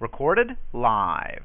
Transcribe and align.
Recorded 0.00 0.56
live. 0.72 1.42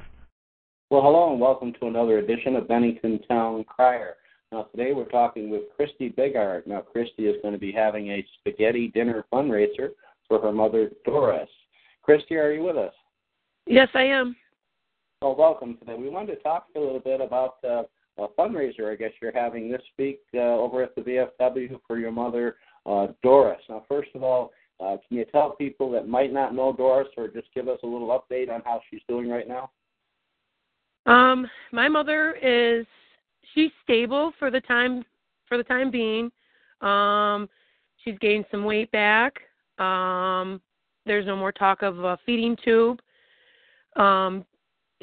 Well, 0.91 1.01
hello 1.01 1.31
and 1.31 1.41
welcome 1.41 1.73
to 1.79 1.87
another 1.87 2.19
edition 2.19 2.55
of 2.55 2.67
Bennington 2.67 3.19
Town 3.27 3.63
Crier. 3.63 4.13
Now, 4.51 4.67
today 4.75 4.93
we're 4.93 5.09
talking 5.09 5.49
with 5.49 5.63
Christy 5.75 6.09
Bigart. 6.09 6.67
Now, 6.67 6.81
Christy 6.81 7.25
is 7.25 7.41
going 7.41 7.55
to 7.55 7.59
be 7.59 7.71
having 7.71 8.09
a 8.09 8.23
spaghetti 8.37 8.89
dinner 8.89 9.25
fundraiser 9.33 9.93
for 10.27 10.39
her 10.39 10.51
mother, 10.51 10.91
Doris. 11.03 11.49
Christy, 12.03 12.35
are 12.35 12.51
you 12.51 12.61
with 12.61 12.77
us? 12.77 12.93
Yes, 13.65 13.87
I 13.95 14.03
am. 14.03 14.35
Well, 15.23 15.35
welcome 15.35 15.75
today. 15.79 15.95
We 15.95 16.09
wanted 16.09 16.35
to 16.35 16.43
talk 16.43 16.67
a 16.75 16.79
little 16.79 16.99
bit 16.99 17.21
about 17.21 17.55
uh, 17.63 17.83
a 18.19 18.27
fundraiser 18.37 18.91
I 18.91 18.95
guess 18.95 19.13
you're 19.19 19.33
having 19.33 19.71
this 19.71 19.81
week 19.97 20.19
uh, 20.35 20.41
over 20.41 20.83
at 20.83 20.93
the 20.93 21.01
VFW 21.01 21.79
for 21.87 21.97
your 21.97 22.11
mother, 22.11 22.57
uh, 22.85 23.07
Doris. 23.23 23.61
Now, 23.67 23.83
first 23.89 24.09
of 24.13 24.21
all, 24.21 24.51
uh, 24.79 24.97
can 25.07 25.17
you 25.17 25.25
tell 25.25 25.51
people 25.51 25.91
that 25.91 26.07
might 26.07 26.33
not 26.33 26.55
know 26.55 26.73
Doris 26.73 27.07
or 27.17 27.27
just 27.27 27.47
give 27.53 27.67
us 27.67 27.79
a 27.83 27.87
little 27.87 28.07
update 28.07 28.49
on 28.49 28.61
how 28.65 28.81
she's 28.89 29.01
doing 29.07 29.29
right 29.29 29.47
now? 29.47 29.71
Um, 31.05 31.47
my 31.71 31.89
mother 31.89 32.35
is 32.41 32.85
she's 33.53 33.71
stable 33.83 34.33
for 34.39 34.49
the 34.49 34.61
time 34.61 35.03
for 35.47 35.57
the 35.57 35.63
time 35.63 35.91
being. 35.91 36.31
Um, 36.81 37.49
she's 38.03 38.17
gained 38.19 38.45
some 38.51 38.63
weight 38.63 38.91
back. 38.91 39.39
Um, 39.79 40.61
there's 41.05 41.25
no 41.25 41.35
more 41.35 41.51
talk 41.51 41.81
of 41.81 41.99
a 42.03 42.17
feeding 42.25 42.57
tube. 42.63 42.99
Um, 43.95 44.45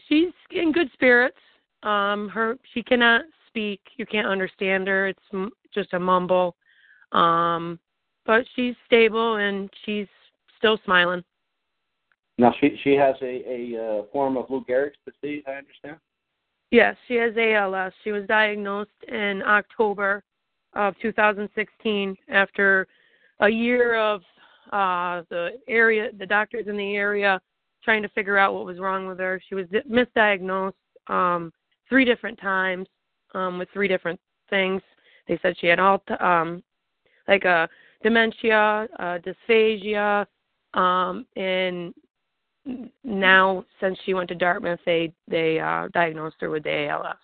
she's 0.09 0.33
in 0.51 0.73
good 0.73 0.91
spirits. 0.93 1.37
Um, 1.83 2.29
her 2.29 2.59
she 2.75 2.83
cannot 2.83 3.23
speak. 3.47 3.81
You 3.97 4.07
can't 4.07 4.27
understand 4.27 4.89
her. 4.89 5.09
It's 5.09 5.19
m- 5.33 5.53
just 5.75 5.93
a 5.93 5.99
mumble. 5.99 6.57
Um, 7.13 7.79
but 8.27 8.45
she's 8.55 8.75
stable 8.87 9.37
and 9.37 9.71
she's 9.85 10.07
still 10.59 10.79
smiling. 10.85 11.25
Now 12.39 12.55
she 12.61 12.79
she 12.83 12.95
has 12.95 13.17
a 13.23 13.45
a 13.47 14.01
uh, 14.01 14.03
form 14.13 14.37
of 14.37 14.47
Lou 14.49 14.65
Gehrig's 14.65 14.97
disease. 15.05 15.43
I 15.47 15.53
understand. 15.53 15.97
Yes, 16.71 16.97
she 17.09 17.15
has 17.17 17.35
ALS. 17.37 17.93
She 18.05 18.13
was 18.13 18.27
diagnosed 18.27 18.91
in 19.09 19.43
October 19.43 20.23
of 20.75 20.95
2016 21.03 22.17
after 22.29 22.87
a 23.41 23.49
year 23.49 23.97
of 23.97 24.23
uh 24.73 25.23
the 25.31 25.51
area 25.69 26.11
the 26.19 26.27
doctors 26.27 26.67
in 26.69 26.77
the 26.77 26.95
area 26.95 27.41
trying 27.83 28.03
to 28.03 28.09
figure 28.11 28.39
out 28.39 28.55
what 28.55 28.65
was 28.65 28.79
wrong 28.79 29.07
with 29.07 29.19
her. 29.19 29.41
She 29.49 29.55
was 29.55 29.67
misdiagnosed 29.67 30.73
um 31.09 31.53
three 31.89 32.05
different 32.05 32.41
times 32.41 32.87
um 33.35 33.59
with 33.59 33.69
three 33.73 33.89
different 33.89 34.21
things. 34.49 34.81
They 35.27 35.39
said 35.43 35.57
she 35.61 35.67
had 35.67 35.81
all 35.81 36.03
um 36.21 36.63
like 37.27 37.45
a 37.45 37.69
dementia, 38.03 38.89
uh 38.99 39.19
dysphagia, 39.19 40.27
um 40.75 41.27
and 41.37 41.95
now 43.05 43.65
since 43.81 43.99
she 44.05 44.15
went 44.15 44.29
to 44.29 44.35
Dartmouth 44.35 44.81
they 44.85 45.13
they 45.29 45.59
uh 45.59 45.89
diagnosed 45.93 46.37
her 46.41 46.51
with 46.51 46.65
the 46.65 46.89
ALS. 46.89 47.17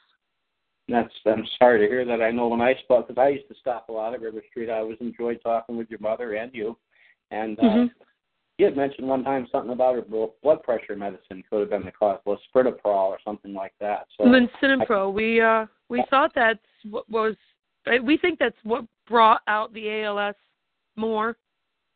That's 0.89 1.13
I'm 1.27 1.45
sorry 1.59 1.81
to 1.81 1.87
hear 1.87 2.05
that. 2.05 2.23
I 2.23 2.31
know 2.31 2.49
when 2.49 2.61
I 2.61 2.75
spoke 2.85 3.09
because 3.09 3.21
I 3.21 3.29
used 3.31 3.49
to 3.49 3.55
stop 3.61 3.89
a 3.89 3.93
lot 3.93 4.15
at 4.15 4.21
River 4.21 4.43
Street. 4.51 4.71
I 4.71 4.79
always 4.79 4.99
enjoyed 5.01 5.41
talking 5.43 5.77
with 5.77 5.91
your 5.91 5.99
mother 6.01 6.35
and 6.35 6.55
you. 6.55 6.77
And 7.33 7.59
uh, 7.59 7.63
Mhm. 7.63 7.91
you 8.59 8.65
had 8.67 8.77
mentioned 8.77 9.09
one 9.09 9.25
time 9.25 9.49
something 9.51 9.73
about 9.73 9.97
her 9.97 10.03
blood 10.03 10.63
pressure 10.63 10.97
medicine 10.97 11.43
could 11.51 11.61
have 11.61 11.71
been 11.71 11.85
the 11.85 11.93
cause, 11.93 12.21
well, 12.25 12.41
Sprintoprol 12.55 13.09
or 13.09 13.19
something 13.25 13.53
like 13.53 13.75
that. 13.81 14.07
So 14.17 14.25
Linsinpro. 14.25 15.13
We 15.13 15.41
uh 15.41 15.67
we 15.89 16.03
thought 16.09 16.33
that's 16.35 16.61
what 16.89 17.09
was 17.11 17.37
we 18.03 18.17
think 18.17 18.39
that's 18.39 18.57
what 18.63 18.85
brought 19.09 19.43
out 19.47 19.73
the 19.73 20.03
ALS 20.05 20.37
more. 20.97 21.37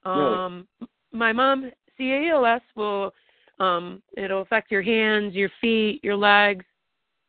Really? 0.05 0.34
Um 0.34 0.69
my 1.12 1.33
mom 1.33 1.71
see 1.99 2.28
ALS 2.31 2.62
will 2.77 3.12
um 3.59 4.03
it'll 4.16 4.43
affect 4.43 4.71
your 4.71 4.83
hands, 4.83 5.34
your 5.34 5.50
feet, 5.61 6.03
your 6.03 6.16
legs. 6.16 6.65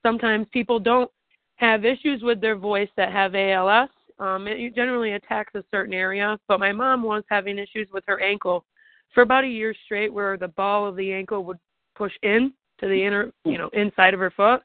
Sometimes 0.04 0.48
people 0.52 0.80
don't 0.80 1.12
have 1.56 1.86
issues 1.86 2.24
with 2.24 2.42
their 2.42 2.56
voice 2.56 2.90
that 2.98 3.12
have 3.12 3.36
ALS. 3.36 3.90
Um 4.20 4.48
it 4.48 4.76
generally 4.76 5.14
attacks 5.14 5.54
a 5.56 5.64
certain 5.72 5.94
area, 5.94 6.40
but 6.48 6.60
my 6.60 6.72
mom 6.72 7.04
was 7.04 7.24
having 7.30 7.58
issues 7.58 7.88
with 7.92 8.04
her 8.08 8.22
ankle 8.22 8.66
for 9.14 9.24
about 9.24 9.44
a 9.44 9.48
year 9.48 9.76
straight 9.86 10.14
where 10.14 10.38
the 10.38 10.48
ball 10.48 10.88
of 10.88 10.96
the 10.96 11.12
ankle 11.12 11.44
would 11.44 11.60
push 11.96 12.14
in 12.24 12.54
to 12.80 12.88
the 12.88 13.04
inner, 13.04 13.32
you 13.44 13.58
know, 13.58 13.70
inside 13.74 14.14
of 14.14 14.20
her 14.22 14.32
foot. 14.32 14.62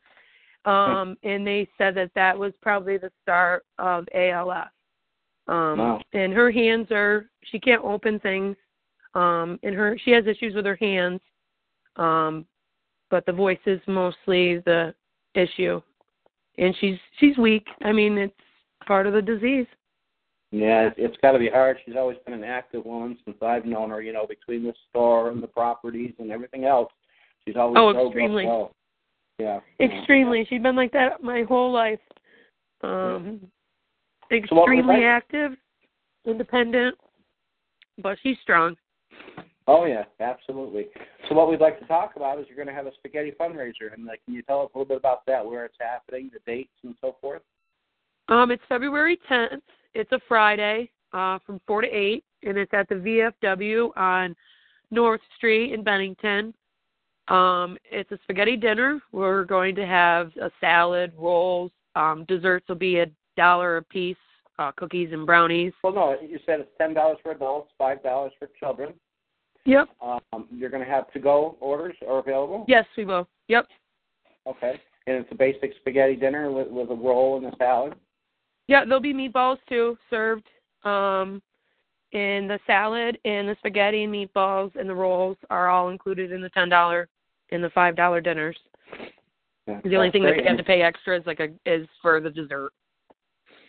Um 0.64 1.16
and 1.24 1.44
they 1.44 1.68
said 1.76 1.96
that 1.96 2.12
that 2.14 2.38
was 2.38 2.52
probably 2.62 2.98
the 2.98 3.10
start 3.22 3.64
of 3.78 4.06
ALS. 4.14 4.68
Um 5.48 5.78
Wow. 5.78 6.00
and 6.12 6.32
her 6.32 6.50
hands 6.50 6.88
are 6.90 7.28
she 7.44 7.58
can't 7.58 7.84
open 7.84 8.18
things. 8.20 8.56
Um 9.14 9.58
and 9.62 9.74
her 9.74 9.96
she 10.04 10.10
has 10.12 10.26
issues 10.26 10.54
with 10.54 10.66
her 10.66 10.76
hands. 10.76 11.20
Um 11.96 12.46
but 13.10 13.24
the 13.26 13.32
voice 13.32 13.58
is 13.66 13.80
mostly 13.86 14.58
the 14.58 14.94
issue. 15.34 15.80
And 16.58 16.74
she's 16.80 16.98
she's 17.18 17.36
weak. 17.38 17.66
I 17.84 17.92
mean, 17.92 18.18
it's 18.18 18.34
part 18.86 19.06
of 19.06 19.12
the 19.12 19.22
disease. 19.22 19.66
yeah, 20.50 20.86
it's, 20.88 20.96
it's 20.98 21.16
got 21.22 21.32
to 21.32 21.38
be 21.38 21.48
hard. 21.48 21.76
She's 21.84 21.96
always 21.96 22.16
been 22.24 22.34
an 22.34 22.44
active 22.44 22.84
woman 22.84 23.18
since 23.24 23.36
I've 23.42 23.66
known 23.66 23.90
her. 23.90 24.00
You 24.02 24.12
know, 24.12 24.26
between 24.26 24.62
the 24.64 24.72
store 24.88 25.30
and 25.30 25.42
the 25.42 25.46
properties 25.48 26.14
and 26.18 26.30
everything 26.30 26.64
else, 26.64 26.90
she's 27.44 27.56
always 27.56 27.76
Oh, 27.78 27.90
extremely. 28.06 28.46
well. 28.46 28.72
Yeah. 29.38 29.60
yeah. 29.78 29.86
Extremely. 29.86 30.46
She's 30.48 30.62
been 30.62 30.76
like 30.76 30.92
that 30.92 31.22
my 31.22 31.42
whole 31.42 31.72
life. 31.72 32.00
Um 32.82 33.38
So 33.40 33.42
was 33.42 33.50
extremely 34.32 35.00
that? 35.00 35.04
active, 35.04 35.52
independent, 36.24 36.96
but 37.98 38.18
she's 38.22 38.36
strong. 38.42 38.76
Oh 39.68 39.84
yeah, 39.84 40.04
absolutely. 40.20 40.86
So 41.28 41.34
what 41.34 41.50
we'd 41.50 41.60
like 41.60 41.80
to 41.80 41.86
talk 41.86 42.12
about 42.16 42.38
is 42.38 42.46
you're 42.48 42.56
going 42.56 42.68
to 42.68 42.74
have 42.74 42.86
a 42.86 42.94
spaghetti 42.98 43.32
fundraiser, 43.38 43.92
and 43.92 44.04
like, 44.04 44.20
can 44.24 44.34
you 44.34 44.42
tell 44.42 44.62
us 44.62 44.70
a 44.74 44.78
little 44.78 44.88
bit 44.88 44.98
about 44.98 45.26
that, 45.26 45.44
where 45.44 45.64
it's 45.64 45.76
happening, 45.80 46.30
the 46.32 46.38
dates, 46.50 46.72
and 46.84 46.94
so 47.00 47.16
forth? 47.20 47.42
Um, 48.28 48.50
it's 48.50 48.62
February 48.68 49.18
10th. 49.30 49.62
It's 49.94 50.10
a 50.12 50.20
Friday 50.28 50.90
uh, 51.12 51.38
from 51.44 51.60
4 51.66 51.82
to 51.82 51.88
8, 51.88 52.24
and 52.44 52.58
it's 52.58 52.72
at 52.74 52.88
the 52.88 53.30
VFW 53.42 53.96
on 53.96 54.36
North 54.90 55.20
Street 55.36 55.72
in 55.72 55.82
Bennington. 55.82 56.54
Um, 57.28 57.76
it's 57.90 58.10
a 58.12 58.18
spaghetti 58.22 58.56
dinner. 58.56 59.00
We're 59.10 59.44
going 59.44 59.74
to 59.76 59.86
have 59.86 60.30
a 60.40 60.50
salad, 60.60 61.12
rolls, 61.16 61.72
um, 61.96 62.24
desserts 62.28 62.68
will 62.68 62.76
be 62.76 63.00
a 63.00 63.06
dollar 63.36 63.78
a 63.78 63.82
piece, 63.82 64.16
uh, 64.58 64.72
cookies 64.76 65.10
and 65.12 65.26
brownies. 65.26 65.72
Well, 65.84 65.94
no, 65.94 66.16
you 66.20 66.38
said 66.46 66.60
it's 66.60 66.70
ten 66.78 66.94
dollars 66.94 67.18
for 67.22 67.32
adults, 67.32 67.70
five 67.78 68.02
dollars 68.02 68.32
for 68.38 68.48
children. 68.58 68.94
Yep. 69.64 69.88
Um, 70.00 70.46
you're 70.52 70.70
going 70.70 70.84
to 70.84 70.88
have 70.88 71.12
to-go 71.12 71.56
orders 71.60 71.96
are 72.08 72.20
available. 72.20 72.64
Yes, 72.68 72.84
we 72.96 73.04
will. 73.04 73.28
Yep. 73.48 73.66
Okay. 74.46 74.80
And 75.08 75.16
it's 75.16 75.28
a 75.32 75.34
basic 75.34 75.72
spaghetti 75.80 76.14
dinner 76.14 76.52
with, 76.52 76.68
with 76.68 76.88
a 76.90 76.94
roll 76.94 77.36
and 77.36 77.52
a 77.52 77.56
salad. 77.56 77.94
Yeah, 78.68 78.84
there'll 78.84 79.00
be 79.00 79.12
meatballs 79.12 79.58
too 79.68 79.98
served. 80.08 80.46
Um, 80.84 81.42
and 82.12 82.48
the 82.48 82.60
salad 82.66 83.18
and 83.24 83.48
the 83.48 83.56
spaghetti 83.58 84.04
and 84.04 84.12
meatballs 84.14 84.70
and 84.78 84.88
the 84.88 84.94
rolls 84.94 85.36
are 85.50 85.68
all 85.68 85.88
included 85.88 86.30
in 86.30 86.40
the 86.40 86.48
ten 86.50 86.68
dollar 86.68 87.08
and 87.50 87.62
the 87.62 87.70
five 87.70 87.96
dollar 87.96 88.20
dinners. 88.20 88.56
Yeah, 89.66 89.80
The 89.82 89.96
only 89.96 90.12
thing 90.12 90.22
that 90.22 90.30
great. 90.34 90.42
we 90.42 90.48
have 90.48 90.56
to 90.58 90.64
pay 90.64 90.82
extra 90.82 91.18
is 91.18 91.26
like 91.26 91.40
a 91.40 91.48
is 91.66 91.88
for 92.00 92.20
the 92.20 92.30
dessert. 92.30 92.70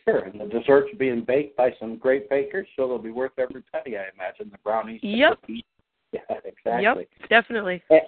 Sure, 0.08 0.20
and 0.20 0.40
the 0.40 0.46
desserts 0.46 0.94
are 0.94 0.98
being 0.98 1.22
baked 1.22 1.58
by 1.58 1.72
some 1.80 1.98
great 1.98 2.30
bakers, 2.30 2.68
so 2.76 2.88
they'll 2.88 2.98
be 2.98 3.12
worth 3.12 3.34
every 3.38 3.62
penny, 3.74 3.98
I 3.98 4.06
imagine. 4.16 4.50
The 4.52 4.58
brownies, 4.64 5.02
Yep. 5.04 5.40
Yeah, 6.14 6.22
exactly. 6.46 7.06
Yep, 7.20 7.30
definitely. 7.30 7.84
Eh, 7.92 8.00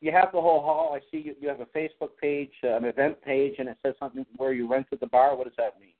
You 0.00 0.12
have 0.12 0.30
the 0.32 0.40
whole 0.40 0.60
hall. 0.60 0.92
I 0.94 1.00
see 1.10 1.20
you, 1.20 1.34
you 1.40 1.48
have 1.48 1.58
a 1.60 1.66
Facebook 1.66 2.10
page, 2.20 2.52
uh, 2.62 2.76
an 2.76 2.84
event 2.84 3.20
page, 3.22 3.56
and 3.58 3.68
it 3.68 3.76
says 3.84 3.94
something 3.98 4.24
where 4.36 4.52
you 4.52 4.70
rented 4.70 5.00
the 5.00 5.08
bar. 5.08 5.34
What 5.36 5.48
does 5.48 5.56
that 5.58 5.80
mean? 5.80 5.94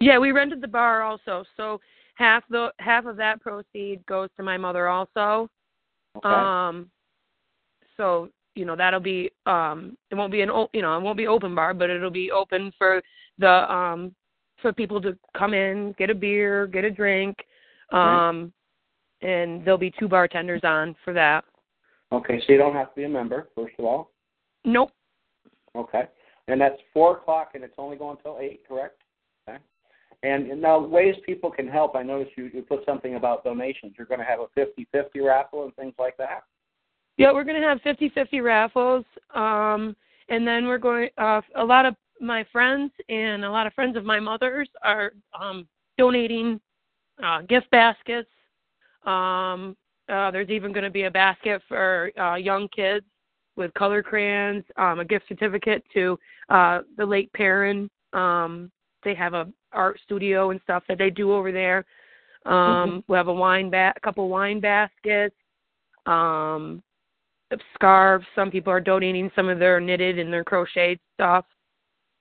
Yeah, 0.00 0.18
we 0.18 0.32
rented 0.32 0.62
the 0.62 0.68
bar 0.68 1.02
also, 1.02 1.44
so 1.58 1.78
half 2.14 2.42
the 2.48 2.72
half 2.78 3.04
of 3.04 3.16
that 3.18 3.42
proceed 3.42 4.04
goes 4.06 4.30
to 4.38 4.42
my 4.42 4.56
mother 4.56 4.88
also. 4.88 5.50
Okay. 6.16 6.28
Um, 6.28 6.90
so 7.98 8.30
you 8.54 8.64
know 8.64 8.76
that'll 8.76 9.00
be 9.00 9.30
um, 9.46 9.96
it 10.10 10.14
won't 10.14 10.32
be 10.32 10.42
an 10.42 10.50
you 10.72 10.82
know 10.82 10.96
it 10.96 11.02
won't 11.02 11.16
be 11.16 11.26
open 11.26 11.54
bar, 11.54 11.74
but 11.74 11.90
it'll 11.90 12.10
be 12.10 12.30
open 12.30 12.72
for 12.78 13.02
the 13.38 13.72
um 13.72 14.14
for 14.62 14.72
people 14.72 15.00
to 15.02 15.16
come 15.36 15.52
in, 15.52 15.94
get 15.98 16.10
a 16.10 16.14
beer, 16.14 16.66
get 16.66 16.84
a 16.84 16.90
drink, 16.90 17.36
um, 17.92 18.52
and 19.20 19.64
there'll 19.64 19.78
be 19.78 19.92
two 19.98 20.08
bartenders 20.08 20.62
on 20.64 20.94
for 21.04 21.12
that. 21.12 21.44
Okay, 22.12 22.40
so 22.40 22.52
you 22.52 22.58
don't 22.58 22.74
have 22.74 22.90
to 22.90 22.96
be 22.96 23.04
a 23.04 23.08
member, 23.08 23.48
first 23.54 23.74
of 23.78 23.84
all. 23.84 24.10
Nope. 24.64 24.90
Okay, 25.76 26.04
and 26.48 26.60
that's 26.60 26.80
four 26.92 27.16
o'clock, 27.16 27.50
and 27.54 27.64
it's 27.64 27.74
only 27.78 27.96
going 27.96 28.16
until 28.16 28.38
eight, 28.40 28.66
correct? 28.66 29.02
Okay. 29.48 29.58
And 30.22 30.62
now 30.62 30.78
ways 30.78 31.16
people 31.26 31.50
can 31.50 31.68
help. 31.68 31.96
I 31.96 32.02
noticed 32.02 32.32
you 32.36 32.50
you 32.54 32.62
put 32.62 32.84
something 32.86 33.16
about 33.16 33.44
donations. 33.44 33.94
You're 33.98 34.06
going 34.06 34.20
to 34.20 34.26
have 34.26 34.40
a 34.40 34.46
fifty-fifty 34.54 35.20
raffle 35.20 35.64
and 35.64 35.76
things 35.76 35.94
like 35.98 36.16
that. 36.16 36.44
Yeah, 37.16 37.32
we're 37.32 37.44
going 37.44 37.60
to 37.60 37.66
have 37.66 37.78
50-50 37.80 38.42
raffles, 38.42 39.04
um, 39.34 39.94
and 40.28 40.46
then 40.46 40.66
we're 40.66 40.78
going. 40.78 41.08
Uh, 41.16 41.40
a 41.56 41.64
lot 41.64 41.86
of 41.86 41.94
my 42.20 42.44
friends 42.52 42.90
and 43.08 43.44
a 43.44 43.50
lot 43.50 43.66
of 43.66 43.74
friends 43.74 43.96
of 43.96 44.04
my 44.04 44.18
mother's 44.18 44.68
are 44.82 45.12
um, 45.38 45.66
donating 45.98 46.60
uh, 47.22 47.42
gift 47.42 47.70
baskets. 47.70 48.28
Um, 49.04 49.76
uh, 50.08 50.30
there's 50.30 50.50
even 50.50 50.72
going 50.72 50.84
to 50.84 50.90
be 50.90 51.04
a 51.04 51.10
basket 51.10 51.62
for 51.68 52.10
uh, 52.18 52.34
young 52.36 52.68
kids 52.68 53.06
with 53.56 53.72
color 53.74 54.02
crayons, 54.02 54.64
um, 54.76 55.00
a 55.00 55.04
gift 55.04 55.26
certificate 55.28 55.84
to 55.94 56.18
uh, 56.48 56.80
the 56.96 57.06
Lake 57.06 57.32
Paran. 57.32 57.88
Um, 58.12 58.70
they 59.04 59.14
have 59.14 59.34
a 59.34 59.48
art 59.72 60.00
studio 60.04 60.50
and 60.50 60.60
stuff 60.62 60.82
that 60.88 60.98
they 60.98 61.10
do 61.10 61.32
over 61.32 61.52
there. 61.52 61.84
Um, 62.46 62.54
Mm-hmm. 62.54 63.12
We 63.12 63.16
have 63.16 63.28
a 63.28 63.32
wine 63.32 63.70
ba- 63.70 63.94
a 63.96 64.00
couple 64.00 64.28
wine 64.28 64.60
baskets, 64.60 65.36
um, 66.06 66.82
scarves. 67.74 68.26
Some 68.34 68.50
people 68.50 68.72
are 68.72 68.80
donating 68.80 69.30
some 69.34 69.48
of 69.48 69.58
their 69.58 69.80
knitted 69.80 70.18
and 70.18 70.32
their 70.32 70.44
crocheted 70.44 71.00
stuff. 71.14 71.44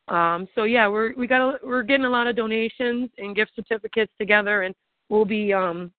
Um, 0.08 0.48
so 0.54 0.64
yeah, 0.64 0.88
we're 0.88 1.14
we 1.16 1.28
got 1.28 1.42
a, 1.42 1.60
we're 1.64 1.84
getting 1.84 2.06
a 2.06 2.10
lot 2.10 2.28
of 2.28 2.36
donations 2.36 3.10
and 3.18 3.36
gift 3.36 3.52
certificates 3.56 4.12
together, 4.18 4.64
and 4.64 4.76
we'll 5.10 5.26
be 5.26 5.54
um, 5.54 5.92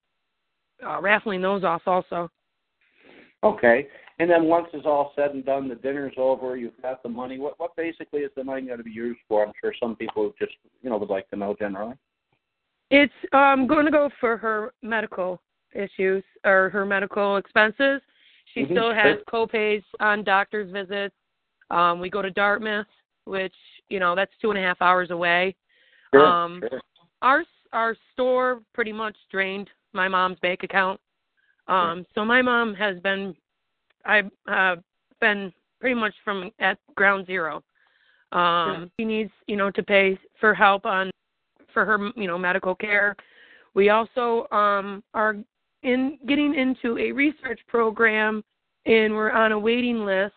uh, 0.86 1.00
raffling 1.00 1.40
those 1.40 1.64
off 1.64 1.82
also. 1.86 2.31
Okay, 3.42 3.88
and 4.19 4.31
then 4.31 4.44
once 4.44 4.69
it's 4.72 4.86
all 4.86 5.12
said 5.16 5.31
and 5.31 5.44
done, 5.44 5.69
the 5.69 5.75
dinner's 5.75 6.14
over. 6.19 6.56
You've 6.56 6.81
got 6.82 7.02
the 7.02 7.08
money. 7.08 7.38
What 7.38 7.58
what 7.58 7.75
basically 7.76 8.20
is 8.20 8.31
the 8.36 8.44
money 8.44 8.62
going 8.62 8.78
to 8.78 8.84
be 8.84 8.90
used 8.90 9.20
for? 9.26 9.44
I'm 9.44 9.52
sure 9.60 9.75
some 9.81 9.96
people 9.96 10.32
just 10.38 10.52
you 10.82 10.90
know 10.90 10.98
would 10.98 11.10
like 11.10 11.28
to 11.31 11.36
know 11.36 11.56
generally. 11.58 11.94
It's 12.90 13.12
um 13.32 13.66
going 13.66 13.86
to 13.86 13.90
go 13.90 14.10
for 14.20 14.36
her 14.36 14.75
medical 14.82 15.40
issues 15.75 16.22
or 16.44 16.69
her 16.70 16.84
medical 16.84 17.38
expenses. 17.38 18.02
She 18.54 18.62
Mhm, 18.64 18.70
still 18.70 18.94
has 18.94 19.18
co-pays 19.28 19.82
on 20.00 20.22
doctor's 20.22 20.70
visits. 20.70 21.14
Um, 21.70 22.00
we 22.00 22.08
go 22.08 22.22
to 22.22 22.30
Dartmouth, 22.30 22.86
which 23.24 23.54
you 23.88 23.98
know 23.98 24.14
that's 24.14 24.32
two 24.40 24.50
and 24.50 24.58
a 24.58 24.62
half 24.62 24.80
hours 24.80 25.10
away. 25.10 25.56
Sure, 26.14 26.26
Um, 26.26 26.60
sure. 26.60 26.80
Our 27.22 27.44
our 27.72 27.96
store 28.12 28.62
pretty 28.72 28.92
much 28.92 29.16
drained 29.30 29.68
my 29.92 30.08
mom's 30.08 30.38
bank 30.40 30.62
account. 30.62 31.00
Um, 31.66 32.06
so 32.14 32.24
my 32.24 32.42
mom 32.42 32.74
has 32.74 32.98
been, 33.00 33.34
I've 34.04 34.30
uh, 34.46 34.76
been 35.20 35.52
pretty 35.80 35.94
much 35.94 36.14
from 36.24 36.50
at 36.60 36.78
ground 36.94 37.26
zero. 37.26 37.62
Um, 38.32 38.90
She 38.98 39.04
needs, 39.04 39.30
you 39.46 39.56
know, 39.56 39.70
to 39.70 39.82
pay 39.82 40.18
for 40.40 40.54
help 40.54 40.86
on 40.86 41.10
for 41.72 41.84
her, 41.84 41.98
you 42.16 42.26
know, 42.26 42.38
medical 42.38 42.74
care. 42.74 43.16
We 43.74 43.88
also 43.90 44.46
um, 44.52 45.02
are 45.14 45.36
in 45.84 46.19
getting 46.26 46.54
into 46.54 46.98
a 46.98 47.12
research 47.12 47.60
program, 47.69 48.42
and 48.86 49.14
we're 49.14 49.31
on 49.31 49.52
a 49.52 49.58
waiting 49.58 50.04
list 50.04 50.34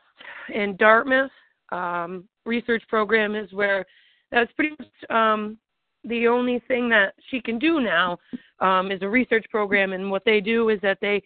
in 0.53 0.75
Dartmouth. 0.77 1.31
Um, 1.71 2.27
research 2.45 2.83
program 2.87 3.35
is 3.35 3.51
where 3.51 3.85
that's 4.31 4.51
pretty 4.53 4.75
much 4.79 5.09
um, 5.09 5.57
the 6.03 6.27
only 6.27 6.61
thing 6.67 6.89
that 6.89 7.13
she 7.29 7.41
can 7.41 7.59
do 7.59 7.81
now 7.81 8.17
um, 8.59 8.91
is 8.91 9.01
a 9.01 9.09
research 9.09 9.45
program, 9.49 9.93
and 9.93 10.11
what 10.11 10.23
they 10.25 10.41
do 10.41 10.69
is 10.69 10.79
that 10.81 10.97
they 11.01 11.21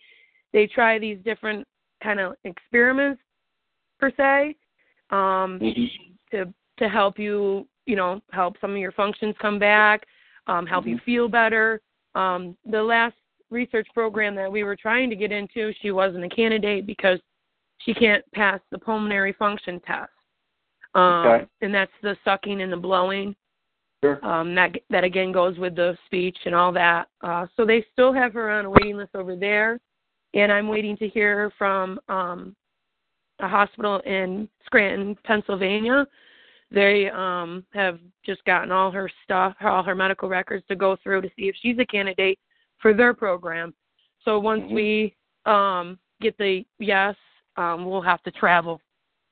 they 0.53 0.67
try 0.67 0.99
these 0.99 1.17
different 1.23 1.65
kind 2.03 2.19
of 2.19 2.33
experiments 2.43 3.21
per 3.99 4.11
se 4.17 4.55
um, 5.15 5.59
to 6.31 6.53
to 6.77 6.89
help 6.89 7.19
you 7.19 7.67
you 7.85 7.95
know 7.95 8.21
help 8.31 8.55
some 8.61 8.71
of 8.71 8.77
your 8.77 8.91
functions 8.91 9.35
come 9.41 9.59
back, 9.59 10.05
um, 10.47 10.65
help 10.65 10.85
you 10.85 10.99
feel 11.05 11.27
better. 11.27 11.81
Um, 12.15 12.57
the 12.69 12.81
last 12.81 13.15
research 13.51 13.87
program 13.93 14.33
that 14.35 14.51
we 14.51 14.63
were 14.63 14.75
trying 14.75 15.09
to 15.09 15.15
get 15.15 15.31
into, 15.31 15.73
she 15.81 15.91
wasn't 15.91 16.23
a 16.23 16.29
candidate 16.29 16.87
because 16.87 17.19
she 17.79 17.93
can't 17.93 18.23
pass 18.33 18.59
the 18.71 18.79
pulmonary 18.79 19.33
function 19.33 19.79
test, 19.81 20.11
um, 20.95 21.25
Okay. 21.27 21.47
and 21.61 21.73
that's 21.73 21.91
the 22.01 22.17
sucking 22.23 22.61
and 22.61 22.71
the 22.71 22.77
blowing 22.77 23.35
Sure. 24.03 24.23
um, 24.25 24.55
that 24.55 24.75
that 24.89 25.03
again 25.03 25.31
goes 25.31 25.57
with 25.59 25.75
the 25.75 25.97
speech 26.05 26.37
and 26.45 26.55
all 26.55 26.71
that. 26.71 27.07
Uh, 27.21 27.45
so 27.55 27.65
they 27.65 27.85
still 27.91 28.11
have 28.11 28.33
her 28.33 28.49
on 28.49 28.65
a 28.65 28.69
waiting 28.69 28.97
list 28.97 29.15
over 29.15 29.35
there, 29.35 29.79
and 30.33 30.51
I'm 30.51 30.67
waiting 30.67 30.97
to 30.97 31.07
hear 31.07 31.51
from 31.57 31.99
um, 32.07 32.55
a 33.39 33.47
hospital 33.47 33.99
in 33.99 34.49
Scranton, 34.65 35.15
Pennsylvania. 35.23 36.07
They 36.71 37.09
um, 37.09 37.65
have 37.73 37.99
just 38.25 38.43
gotten 38.45 38.71
all 38.71 38.91
her 38.91 39.09
stuff, 39.23 39.55
all 39.61 39.83
her 39.83 39.95
medical 39.95 40.29
records 40.29 40.65
to 40.67 40.75
go 40.75 40.95
through 41.03 41.21
to 41.21 41.29
see 41.35 41.49
if 41.49 41.55
she's 41.61 41.77
a 41.79 41.85
candidate 41.85 42.39
for 42.81 42.93
their 42.93 43.13
program. 43.13 43.73
So 44.23 44.39
once 44.39 44.63
Mhm. 44.63 44.75
we 44.75 45.15
um, 45.45 45.97
get 46.19 46.37
the 46.37 46.65
yes, 46.79 47.15
um, 47.57 47.85
we'll 47.85 48.01
have 48.01 48.21
to 48.23 48.31
travel 48.31 48.81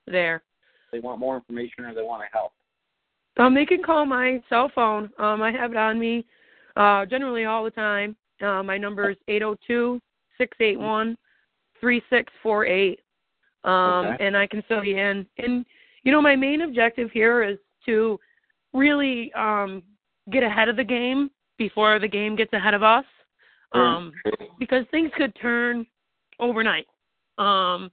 there. 0.07 0.43
They 0.91 0.99
want 0.99 1.19
more 1.19 1.35
information 1.35 1.85
or 1.85 1.93
they 1.93 2.01
want 2.01 2.23
to 2.23 2.29
help. 2.31 2.53
Um, 3.37 3.53
they 3.53 3.65
can 3.65 3.83
call 3.83 4.05
my 4.05 4.41
cell 4.49 4.69
phone. 4.69 5.11
Um, 5.17 5.41
I 5.41 5.51
have 5.51 5.71
it 5.71 5.77
on 5.77 5.99
me 5.99 6.25
uh, 6.75 7.05
generally 7.05 7.45
all 7.45 7.63
the 7.63 7.71
time. 7.71 8.15
Uh, 8.41 8.63
my 8.63 8.77
number 8.77 9.09
is 9.09 9.17
eight 9.27 9.39
zero 9.39 9.55
two 9.67 10.01
six 10.37 10.57
eight 10.61 10.79
one 10.79 11.17
three 11.79 12.01
six 12.09 12.31
four 12.41 12.65
eight, 12.65 13.01
um, 13.63 14.05
Okay. 14.05 14.25
and 14.25 14.35
I 14.35 14.47
can 14.47 14.61
fill 14.63 14.83
you 14.83 14.97
in. 14.97 15.27
And 15.37 15.65
you 16.03 16.11
know, 16.11 16.21
my 16.21 16.35
main 16.35 16.61
objective 16.61 17.11
here 17.11 17.43
is 17.43 17.59
to 17.85 18.19
really 18.73 19.31
um, 19.33 19.83
get 20.31 20.43
ahead 20.43 20.69
of 20.69 20.75
the 20.75 20.83
game 20.83 21.29
before 21.57 21.99
the 21.99 22.07
game 22.07 22.35
gets 22.35 22.53
ahead 22.53 22.73
of 22.73 22.83
us, 22.83 23.05
um, 23.73 24.11
because 24.59 24.85
things 24.91 25.11
could 25.15 25.33
turn 25.41 25.85
overnight. 26.39 26.87
Um, 27.37 27.91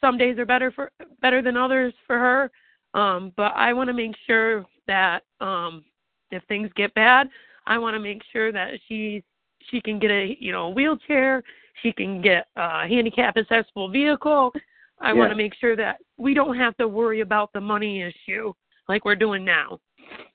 some 0.00 0.18
days 0.18 0.38
are 0.38 0.46
better 0.46 0.70
for 0.70 0.90
better 1.20 1.42
than 1.42 1.56
others 1.56 1.94
for 2.06 2.18
her. 2.18 2.50
Um, 2.94 3.32
but 3.36 3.52
I 3.54 3.72
want 3.72 3.88
to 3.88 3.94
make 3.94 4.14
sure 4.26 4.64
that 4.86 5.22
um, 5.40 5.84
if 6.30 6.42
things 6.44 6.70
get 6.76 6.92
bad, 6.94 7.28
I 7.66 7.78
want 7.78 7.94
to 7.94 8.00
make 8.00 8.22
sure 8.32 8.52
that 8.52 8.72
she 8.88 9.22
she 9.70 9.80
can 9.80 9.98
get 9.98 10.10
a 10.10 10.36
you 10.38 10.52
know 10.52 10.64
a 10.64 10.70
wheelchair, 10.70 11.42
she 11.82 11.92
can 11.92 12.20
get 12.20 12.46
a 12.56 12.86
handicap 12.86 13.36
accessible 13.36 13.90
vehicle. 13.90 14.52
I 15.00 15.12
want 15.12 15.30
to 15.30 15.36
make 15.36 15.54
sure 15.60 15.74
that 15.74 15.98
we 16.16 16.32
don't 16.32 16.56
have 16.56 16.76
to 16.76 16.86
worry 16.86 17.22
about 17.22 17.52
the 17.52 17.60
money 17.60 18.02
issue 18.02 18.52
like 18.88 19.04
we're 19.04 19.16
doing 19.16 19.44
now. 19.44 19.80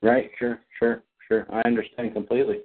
Right. 0.02 0.30
Sure. 0.38 0.60
Sure. 0.78 1.02
Sure. 1.26 1.46
I 1.50 1.62
understand 1.66 2.12
completely. 2.12 2.58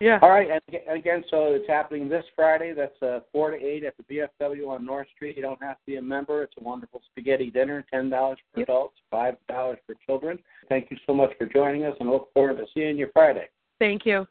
Yeah. 0.00 0.18
All 0.20 0.28
right, 0.30 0.48
and 0.50 0.80
again, 0.88 1.24
so 1.30 1.54
it's 1.54 1.68
happening 1.68 2.08
this 2.08 2.24
Friday. 2.34 2.74
That's 2.74 3.00
uh, 3.02 3.20
four 3.32 3.50
to 3.50 3.56
eight 3.56 3.84
at 3.84 3.94
the 3.96 4.28
VFW 4.42 4.68
on 4.68 4.84
North 4.84 5.06
Street. 5.14 5.36
You 5.36 5.42
don't 5.42 5.62
have 5.62 5.76
to 5.76 5.82
be 5.86 5.96
a 5.96 6.02
member. 6.02 6.42
It's 6.42 6.52
a 6.60 6.62
wonderful 6.62 7.00
spaghetti 7.10 7.50
dinner. 7.50 7.84
Ten 7.92 8.10
dollars 8.10 8.38
for 8.52 8.60
Yep. 8.60 8.68
adults, 8.68 8.96
five 9.10 9.36
dollars 9.48 9.78
for 9.86 9.94
children. 10.06 10.38
Thank 10.68 10.90
you 10.90 10.96
so 11.06 11.14
much 11.14 11.30
for 11.38 11.46
joining 11.46 11.84
us, 11.84 11.96
and 12.00 12.10
look 12.10 12.32
forward 12.34 12.58
to 12.58 12.66
seeing 12.74 12.98
you 12.98 13.08
Friday. 13.12 13.48
Thank 13.78 14.04
you. 14.04 14.26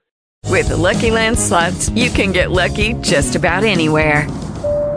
With 0.49 0.69
the 0.69 0.77
Lucky 0.77 1.09
Land 1.11 1.37
slots, 1.39 1.89
you 1.89 2.09
can 2.09 2.31
get 2.31 2.51
lucky 2.51 2.93
just 3.01 3.35
about 3.35 3.63
anywhere. 3.63 4.27